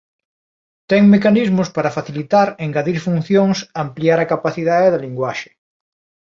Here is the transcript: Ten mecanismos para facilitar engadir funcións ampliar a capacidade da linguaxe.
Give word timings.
Ten 0.89 1.03
mecanismos 1.13 1.69
para 1.75 1.93
facilitar 1.97 2.47
engadir 2.65 2.97
funcións 3.07 3.57
ampliar 3.85 4.19
a 4.21 4.29
capacidade 4.33 4.87
da 4.93 5.03
linguaxe. 5.05 5.51